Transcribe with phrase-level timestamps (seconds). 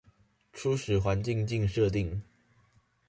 [0.51, 2.23] 初始環境境設定